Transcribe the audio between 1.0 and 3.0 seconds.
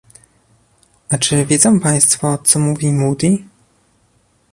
A czy wiedzą Państwo, co mówi